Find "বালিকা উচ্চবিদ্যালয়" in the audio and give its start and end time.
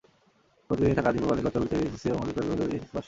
1.31-1.71